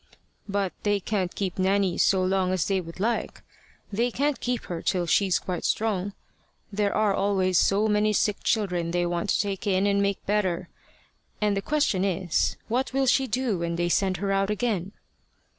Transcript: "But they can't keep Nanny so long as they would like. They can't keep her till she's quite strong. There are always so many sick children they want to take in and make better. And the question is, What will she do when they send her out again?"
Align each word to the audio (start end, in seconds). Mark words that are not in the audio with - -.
"But 0.49 0.73
they 0.81 0.99
can't 0.99 1.35
keep 1.35 1.59
Nanny 1.59 1.95
so 1.99 2.23
long 2.23 2.51
as 2.53 2.65
they 2.65 2.81
would 2.81 2.99
like. 2.99 3.43
They 3.93 4.09
can't 4.09 4.39
keep 4.39 4.63
her 4.63 4.81
till 4.81 5.05
she's 5.05 5.37
quite 5.37 5.63
strong. 5.63 6.13
There 6.73 6.95
are 6.95 7.13
always 7.13 7.59
so 7.59 7.87
many 7.87 8.11
sick 8.11 8.41
children 8.41 8.89
they 8.89 9.05
want 9.05 9.29
to 9.29 9.39
take 9.39 9.67
in 9.67 9.85
and 9.85 10.01
make 10.01 10.25
better. 10.25 10.69
And 11.39 11.55
the 11.55 11.61
question 11.61 12.03
is, 12.03 12.57
What 12.67 12.93
will 12.93 13.05
she 13.05 13.27
do 13.27 13.59
when 13.59 13.75
they 13.75 13.89
send 13.89 14.17
her 14.17 14.31
out 14.31 14.49
again?" 14.49 14.93